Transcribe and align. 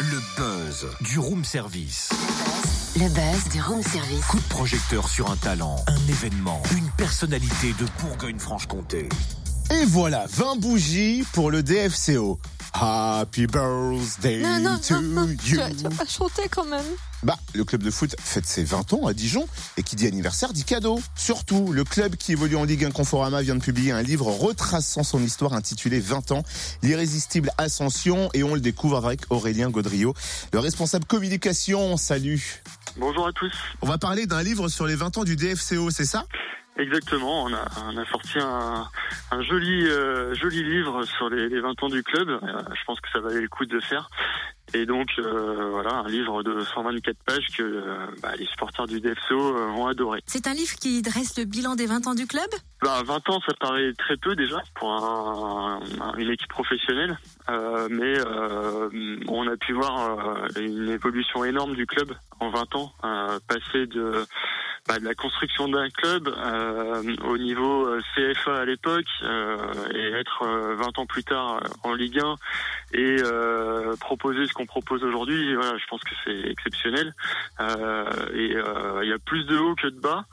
Le 0.00 0.20
buzz 0.38 0.86
du 1.02 1.18
room 1.18 1.44
service. 1.44 2.08
Le 2.94 3.08
buzz 3.10 3.52
du 3.52 3.60
room 3.60 3.82
service. 3.82 4.24
Coup 4.24 4.38
de 4.38 4.48
projecteur 4.48 5.06
sur 5.06 5.30
un 5.30 5.36
talent, 5.36 5.84
un 5.86 6.08
événement, 6.08 6.62
une 6.74 6.88
personnalité 6.96 7.74
de 7.78 7.84
Bourgogne-Franche-Comté. 8.00 9.10
Et 9.70 9.84
voilà, 9.84 10.24
20 10.30 10.60
bougies 10.60 11.24
pour 11.34 11.50
le 11.50 11.62
DFCO. 11.62 12.40
Happy 12.78 13.46
birthday 13.46 14.42
Non, 14.42 14.60
non, 14.60 14.78
to 14.78 15.00
non, 15.00 15.26
non, 15.26 15.36
tu 15.42 15.54
you. 15.54 15.56
vas, 15.56 15.70
tu 15.70 15.82
vas 15.84 15.90
pas 15.90 16.04
chanter 16.06 16.42
quand 16.50 16.64
même. 16.64 16.84
Bah, 17.22 17.38
le 17.54 17.64
club 17.64 17.82
de 17.82 17.90
foot 17.90 18.14
fête 18.20 18.44
ses 18.46 18.64
20 18.64 18.92
ans 18.92 19.06
à 19.06 19.14
Dijon 19.14 19.48
et 19.78 19.82
qui 19.82 19.96
dit 19.96 20.06
anniversaire 20.06 20.52
dit 20.52 20.64
cadeau. 20.64 21.00
Surtout, 21.14 21.72
le 21.72 21.84
club 21.84 22.16
qui 22.16 22.32
évolue 22.32 22.56
en 22.56 22.64
Ligue 22.64 22.84
1 22.84 22.90
Conforama 22.90 23.40
vient 23.40 23.54
de 23.54 23.62
publier 23.62 23.92
un 23.92 24.02
livre 24.02 24.26
retraçant 24.26 25.02
son 25.04 25.22
histoire 25.22 25.54
intitulé 25.54 26.00
20 26.00 26.32
ans, 26.32 26.42
l'irrésistible 26.82 27.50
ascension 27.56 28.28
et 28.34 28.42
on 28.42 28.54
le 28.54 28.60
découvre 28.60 28.98
avec 28.98 29.22
Aurélien 29.30 29.70
Gaudriot, 29.70 30.12
le 30.52 30.58
responsable 30.58 31.06
communication. 31.06 31.96
Salut. 31.96 32.62
Bonjour 32.98 33.26
à 33.26 33.32
tous. 33.32 33.52
On 33.80 33.86
va 33.86 33.96
parler 33.96 34.26
d'un 34.26 34.42
livre 34.42 34.68
sur 34.68 34.86
les 34.86 34.96
20 34.96 35.16
ans 35.16 35.24
du 35.24 35.36
DFCO, 35.36 35.90
c'est 35.90 36.04
ça? 36.04 36.26
Exactement, 36.78 37.44
on 37.44 37.52
a, 37.54 37.64
on 37.90 37.96
a 37.96 38.04
sorti 38.06 38.38
un, 38.38 38.86
un 39.30 39.42
joli, 39.42 39.86
euh, 39.86 40.34
joli 40.34 40.62
livre 40.62 41.04
sur 41.04 41.30
les, 41.30 41.48
les 41.48 41.60
20 41.60 41.82
ans 41.82 41.88
du 41.88 42.02
club. 42.02 42.28
Euh, 42.28 42.38
je 42.74 42.84
pense 42.84 43.00
que 43.00 43.08
ça 43.12 43.20
valait 43.20 43.40
le 43.40 43.48
coup 43.48 43.64
de 43.64 43.74
le 43.74 43.80
faire. 43.80 44.08
Et 44.74 44.84
donc 44.84 45.06
euh, 45.18 45.68
voilà, 45.70 45.94
un 46.00 46.08
livre 46.08 46.42
de 46.42 46.60
124 46.60 47.16
pages 47.24 47.46
que 47.56 47.62
euh, 47.62 48.06
bah, 48.20 48.32
les 48.36 48.44
supporters 48.46 48.86
du 48.88 49.00
DFCO 49.00 49.56
euh, 49.56 49.68
ont 49.70 49.86
adoré. 49.86 50.20
C'est 50.26 50.48
un 50.48 50.54
livre 50.54 50.74
qui 50.74 51.00
dresse 51.02 51.38
le 51.38 51.44
bilan 51.44 51.76
des 51.76 51.86
20 51.86 52.08
ans 52.08 52.14
du 52.14 52.26
club? 52.26 52.48
Bah, 52.82 53.00
20 53.06 53.30
ans, 53.30 53.40
ça 53.46 53.54
paraît 53.58 53.92
très 53.96 54.16
peu 54.16 54.34
déjà 54.34 54.60
pour 54.74 54.92
un- 54.92 55.80
un- 56.00 56.12
une 56.18 56.30
équipe 56.30 56.48
professionnelle, 56.50 57.16
Euh, 57.48 57.86
mais 57.88 58.18
euh, 58.18 58.88
on 59.28 59.46
a 59.46 59.56
pu 59.56 59.72
voir 59.72 60.18
euh, 60.18 60.60
une 60.60 60.88
évolution 60.88 61.44
énorme 61.44 61.76
du 61.76 61.86
club 61.86 62.12
en 62.40 62.50
20 62.50 62.74
ans, 62.74 62.92
euh, 63.04 63.38
passer 63.46 63.86
de, 63.86 64.26
bah, 64.88 65.00
de 65.00 65.04
la 65.04 65.14
construction 65.14 65.68
d'un 65.68 65.90
club 65.90 66.28
euh, 66.28 67.02
au 67.24 67.38
niveau 67.38 67.88
euh, 67.88 68.00
CFA 68.14 68.58
à 68.58 68.64
l'époque 68.64 69.06
euh, 69.22 69.56
et 69.92 70.12
être 70.12 70.42
euh, 70.42 70.76
20 70.76 70.98
ans 71.00 71.06
plus 71.06 71.24
tard 71.24 71.56
euh, 71.56 71.68
en 71.82 71.94
Ligue 71.94 72.20
1 72.20 72.34
et 72.92 73.16
euh, 73.20 73.96
proposer 73.96 74.46
ce 74.46 74.52
qu'on 74.52 74.66
propose 74.66 75.02
aujourd'hui. 75.02 75.54
Voilà, 75.56 75.76
je 75.76 75.86
pense 75.88 76.02
que 76.02 76.14
c'est 76.24 76.48
exceptionnel. 76.48 77.14
Et 78.32 78.54
il 78.54 79.08
y 79.08 79.12
a 79.12 79.18
plus 79.18 79.44
de 79.44 79.58
hauts 79.58 79.74
que 79.74 79.88
de 79.88 79.98
bas. 79.98 80.24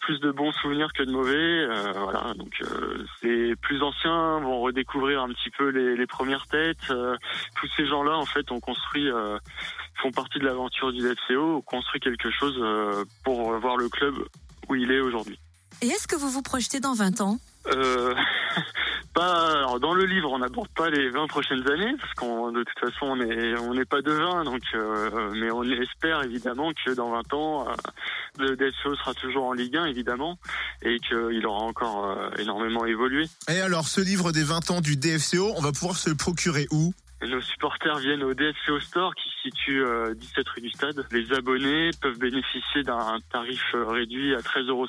Plus 0.00 0.20
de 0.20 0.30
bons 0.30 0.52
souvenirs 0.52 0.92
que 0.92 1.02
de 1.02 1.10
mauvais. 1.10 1.66
Voilà, 1.94 2.34
donc 2.34 2.52
les 3.22 3.56
plus 3.56 3.82
anciens 3.82 4.40
vont 4.40 4.60
redécouvrir 4.60 5.22
un 5.22 5.28
petit 5.28 5.50
peu 5.50 5.68
les, 5.68 5.96
les 5.96 6.06
premières 6.06 6.46
têtes. 6.48 6.86
Tous 6.88 7.68
ces 7.76 7.86
gens-là, 7.86 8.16
en 8.16 8.26
fait, 8.26 8.52
ont 8.52 8.60
construit, 8.60 9.08
font 10.02 10.12
partie 10.12 10.38
de 10.38 10.44
l'aventure 10.44 10.92
du 10.92 11.00
FCO, 11.00 11.56
ont 11.56 11.62
construit 11.62 12.00
quelque 12.00 12.30
chose 12.30 12.62
pour 13.24 13.52
voir 13.58 13.69
le 13.76 13.88
club 13.88 14.14
où 14.68 14.74
il 14.74 14.90
est 14.90 15.00
aujourd'hui. 15.00 15.38
Et 15.82 15.86
est-ce 15.88 16.06
que 16.06 16.16
vous 16.16 16.30
vous 16.30 16.42
projetez 16.42 16.80
dans 16.80 16.94
20 16.94 17.20
ans? 17.20 17.38
Euh, 17.66 18.14
pas, 19.14 19.58
alors 19.58 19.80
dans 19.80 19.94
le 19.94 20.04
livre, 20.04 20.30
on 20.32 20.38
n'aborde 20.38 20.68
pas 20.68 20.90
les 20.90 21.10
20 21.10 21.26
prochaines 21.26 21.66
années, 21.70 21.94
parce 22.00 22.12
qu'on 22.14 22.52
de 22.52 22.62
toute 22.62 22.78
façon, 22.78 23.06
on 23.06 23.16
n'est 23.16 23.58
on 23.58 23.74
n'est 23.74 23.84
pas 23.84 24.02
devin, 24.02 24.44
donc, 24.44 24.62
euh, 24.74 25.30
mais 25.34 25.50
on 25.50 25.62
espère 25.64 26.22
évidemment 26.22 26.72
que 26.72 26.92
dans 26.92 27.10
20 27.10 27.34
ans, 27.34 27.68
euh, 27.68 27.74
le 28.38 28.56
DSO 28.56 28.94
sera 28.96 29.14
toujours 29.14 29.46
en 29.46 29.52
Ligue 29.52 29.76
1, 29.76 29.86
évidemment, 29.86 30.38
et 30.82 30.98
qu'il 31.00 31.46
aura 31.46 31.62
encore 31.62 32.04
euh, 32.04 32.30
énormément 32.38 32.84
évolué. 32.84 33.26
Et 33.48 33.60
alors, 33.60 33.88
ce 33.88 34.00
livre 34.00 34.32
des 34.32 34.44
20 34.44 34.70
ans 34.70 34.80
du 34.80 34.96
DFCO, 34.96 35.52
on 35.56 35.60
va 35.60 35.72
pouvoir 35.72 35.96
se 35.96 36.10
le 36.10 36.16
procurer 36.16 36.66
où? 36.70 36.92
Nos 37.26 37.40
supporters 37.40 37.98
viennent 37.98 38.22
au 38.22 38.34
DSCO 38.34 38.80
Store 38.80 39.14
qui 39.14 39.28
se 39.28 39.50
situe 39.50 39.84
euh, 39.84 40.14
17 40.14 40.48
rue 40.48 40.60
du 40.62 40.70
Stade. 40.70 41.04
Les 41.10 41.32
abonnés 41.32 41.90
peuvent 42.00 42.18
bénéficier 42.18 42.82
d'un 42.82 43.18
tarif 43.32 43.60
euh, 43.74 43.86
réduit 43.86 44.34
à 44.34 44.38
13,50 44.38 44.68
euros 44.68 44.86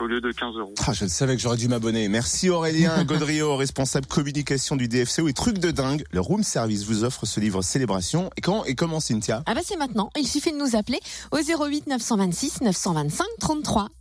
au 0.00 0.06
lieu 0.06 0.20
de 0.20 0.30
15 0.30 0.56
euros. 0.56 0.74
Ah, 0.86 0.92
je 0.92 1.04
le 1.04 1.10
savais 1.10 1.36
que 1.36 1.42
j'aurais 1.42 1.56
dû 1.56 1.68
m'abonner. 1.68 2.08
Merci 2.08 2.50
Aurélien 2.50 3.02
Gaudriot, 3.04 3.56
responsable 3.56 4.06
communication 4.06 4.76
du 4.76 4.88
DFCO 4.88 5.28
et 5.28 5.32
truc 5.32 5.58
de 5.58 5.70
dingue. 5.70 6.04
Le 6.12 6.20
room 6.20 6.42
service 6.42 6.84
vous 6.84 7.04
offre 7.04 7.26
ce 7.26 7.40
livre 7.40 7.62
Célébration. 7.62 8.30
Et 8.36 8.40
quand 8.40 8.64
et 8.64 8.74
comment 8.74 9.00
Cynthia? 9.00 9.42
Ah 9.46 9.54
bah 9.54 9.60
c'est 9.64 9.76
maintenant, 9.76 10.10
il 10.16 10.26
suffit 10.26 10.52
de 10.52 10.58
nous 10.58 10.76
appeler 10.76 11.00
au 11.30 11.38
08 11.38 11.86
926 11.86 12.60
925 12.62 13.26
33. 13.40 13.88